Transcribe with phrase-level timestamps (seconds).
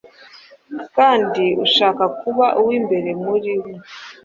[0.95, 3.73] kandi ushaka kuba uw’imbere muri mwe,